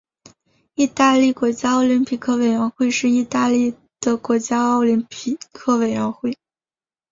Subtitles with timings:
[0.73, 6.35] 意大利国家奥林匹克委员会是意大利的国家奥林匹克委员会。